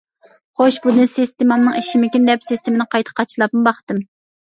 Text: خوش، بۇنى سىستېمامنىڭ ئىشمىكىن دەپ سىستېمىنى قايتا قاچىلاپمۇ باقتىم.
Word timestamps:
خوش، 0.59 0.77
بۇنى 0.85 1.03
سىستېمامنىڭ 1.11 1.75
ئىشمىكىن 1.81 2.25
دەپ 2.29 2.47
سىستېمىنى 2.47 2.87
قايتا 2.95 3.15
قاچىلاپمۇ 3.21 3.63
باقتىم. 3.69 4.01